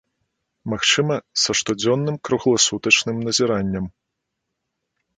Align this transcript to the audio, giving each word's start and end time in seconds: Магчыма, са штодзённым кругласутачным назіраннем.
Магчыма, 0.71 1.15
са 1.43 1.51
штодзённым 1.59 2.15
кругласутачным 2.31 3.23
назіраннем. 3.31 3.85